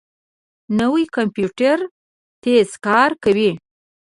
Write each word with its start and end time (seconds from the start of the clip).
نوی 0.79 1.03
کمپیوټر 1.15 1.77
تېز 2.43 2.69
کار 2.85 3.09
کوي 3.23 3.51